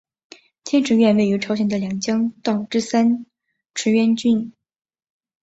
[0.63, 3.27] 天池院位于朝鲜的两江道之三
[3.75, 4.51] 池渊郡。